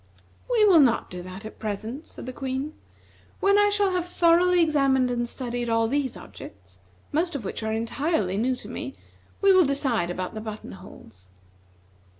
"We 0.49 0.65
will 0.65 0.79
not 0.79 1.11
do 1.11 1.21
that 1.21 1.45
at 1.45 1.59
present," 1.59 2.07
said 2.07 2.25
the 2.25 2.33
Queen. 2.33 2.73
"When 3.39 3.59
I 3.59 3.69
shall 3.69 3.91
have 3.91 4.07
thoroughly 4.07 4.59
examined 4.59 5.11
and 5.11 5.29
studied 5.29 5.69
all 5.69 5.87
these 5.87 6.17
objects, 6.17 6.79
most 7.11 7.35
of 7.35 7.45
which 7.45 7.61
are 7.61 7.71
entirely 7.71 8.35
new 8.37 8.55
to 8.55 8.67
me, 8.67 8.95
we 9.41 9.53
will 9.53 9.63
decide 9.63 10.09
about 10.09 10.33
the 10.33 10.41
button 10.41 10.71
holes." 10.71 11.29